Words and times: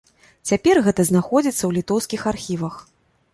Цяпер 0.51 0.79
гэта 0.87 1.05
знаходзіцца 1.09 1.59
ў 1.65 1.71
літоўскіх 1.79 2.25
архівах. 2.33 2.81